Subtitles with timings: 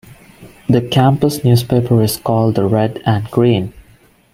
[0.67, 3.71] The campus newspaper is called the "Red and Green".